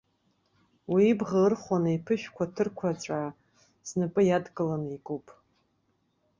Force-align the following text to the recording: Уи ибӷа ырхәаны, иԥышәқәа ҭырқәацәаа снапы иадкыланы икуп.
Уи 0.91 1.03
ибӷа 1.11 1.39
ырхәаны, 1.45 1.89
иԥышәқәа 1.93 2.45
ҭырқәацәаа 2.53 3.27
снапы 3.87 4.21
иадкыланы 4.25 4.89
икуп. 4.97 5.25